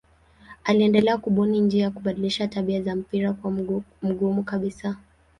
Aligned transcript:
Aliendelea 0.63 1.17
kubuni 1.17 1.59
njia 1.59 1.83
ya 1.83 1.91
kubadilisha 1.91 2.47
tabia 2.47 2.81
za 2.81 2.95
mpira 2.95 3.33
kuwa 3.33 3.53
mgumu 4.01 4.43
kabisa. 4.43 4.97